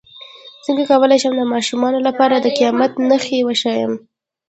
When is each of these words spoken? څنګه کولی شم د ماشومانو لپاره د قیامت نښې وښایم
څنګه 0.65 0.83
کولی 0.91 1.17
شم 1.21 1.33
د 1.37 1.41
ماشومانو 1.53 1.99
لپاره 2.07 2.35
د 2.39 2.47
قیامت 2.57 2.91
نښې 3.09 3.39
وښایم 3.45 3.93